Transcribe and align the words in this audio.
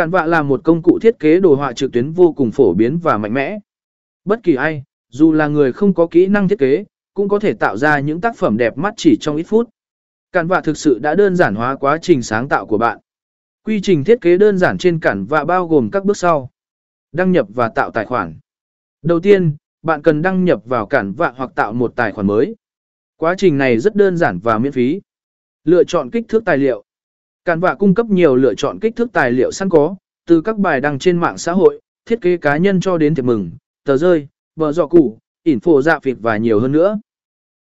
Cản 0.00 0.10
vạ 0.10 0.26
là 0.26 0.42
một 0.42 0.60
công 0.64 0.82
cụ 0.82 0.98
thiết 1.02 1.18
kế 1.18 1.40
đồ 1.40 1.54
họa 1.54 1.72
trực 1.72 1.92
tuyến 1.92 2.12
vô 2.12 2.32
cùng 2.32 2.50
phổ 2.50 2.74
biến 2.74 2.98
và 2.98 3.18
mạnh 3.18 3.34
mẽ. 3.34 3.58
Bất 4.24 4.42
kỳ 4.42 4.54
ai, 4.54 4.84
dù 5.08 5.32
là 5.32 5.48
người 5.48 5.72
không 5.72 5.94
có 5.94 6.06
kỹ 6.06 6.26
năng 6.26 6.48
thiết 6.48 6.58
kế, 6.58 6.84
cũng 7.14 7.28
có 7.28 7.38
thể 7.38 7.52
tạo 7.52 7.76
ra 7.76 8.00
những 8.00 8.20
tác 8.20 8.36
phẩm 8.36 8.56
đẹp 8.56 8.78
mắt 8.78 8.94
chỉ 8.96 9.16
trong 9.20 9.36
ít 9.36 9.42
phút. 9.42 9.68
Cản 10.32 10.46
vạ 10.46 10.60
thực 10.60 10.76
sự 10.76 10.98
đã 10.98 11.14
đơn 11.14 11.36
giản 11.36 11.54
hóa 11.54 11.76
quá 11.76 11.98
trình 12.02 12.22
sáng 12.22 12.48
tạo 12.48 12.66
của 12.66 12.78
bạn. 12.78 12.98
Quy 13.64 13.80
trình 13.80 14.04
thiết 14.04 14.20
kế 14.20 14.38
đơn 14.38 14.58
giản 14.58 14.78
trên 14.78 15.00
cản 15.00 15.24
vạ 15.24 15.44
bao 15.44 15.68
gồm 15.68 15.90
các 15.90 16.04
bước 16.04 16.16
sau. 16.16 16.50
Đăng 17.12 17.32
nhập 17.32 17.46
và 17.54 17.68
tạo 17.68 17.90
tài 17.90 18.06
khoản. 18.06 18.38
Đầu 19.02 19.20
tiên, 19.20 19.56
bạn 19.82 20.02
cần 20.02 20.22
đăng 20.22 20.44
nhập 20.44 20.62
vào 20.64 20.86
cản 20.86 21.12
vạ 21.12 21.32
hoặc 21.36 21.50
tạo 21.54 21.72
một 21.72 21.92
tài 21.96 22.12
khoản 22.12 22.26
mới. 22.26 22.56
Quá 23.16 23.34
trình 23.38 23.58
này 23.58 23.78
rất 23.78 23.94
đơn 23.94 24.16
giản 24.16 24.38
và 24.38 24.58
miễn 24.58 24.72
phí. 24.72 25.00
Lựa 25.64 25.84
chọn 25.84 26.10
kích 26.10 26.24
thước 26.28 26.44
tài 26.44 26.56
liệu. 26.56 26.84
Cản 27.44 27.60
vạ 27.60 27.74
cung 27.74 27.94
cấp 27.94 28.06
nhiều 28.06 28.36
lựa 28.36 28.54
chọn 28.54 28.78
kích 28.80 28.96
thước 28.96 29.12
tài 29.12 29.32
liệu 29.32 29.50
sẵn 29.50 29.68
có, 29.68 29.96
từ 30.26 30.40
các 30.40 30.58
bài 30.58 30.80
đăng 30.80 30.98
trên 30.98 31.18
mạng 31.18 31.38
xã 31.38 31.52
hội, 31.52 31.80
thiết 32.06 32.20
kế 32.20 32.36
cá 32.36 32.56
nhân 32.56 32.80
cho 32.80 32.98
đến 32.98 33.14
thiệp 33.14 33.22
mừng, 33.22 33.50
tờ 33.84 33.96
rơi, 33.96 34.28
bờ 34.56 34.72
dọ 34.72 34.86
củ, 34.86 35.18
info 35.44 35.80
dạ 35.80 35.98
việc 36.02 36.16
và 36.20 36.36
nhiều 36.36 36.60
hơn 36.60 36.72
nữa. 36.72 36.98